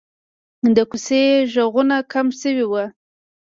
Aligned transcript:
د 0.75 0.77
کوڅې 0.89 1.21
غږونه 1.53 1.97
کم 2.11 2.27
شوي 2.39 2.65
وو. 2.67 2.83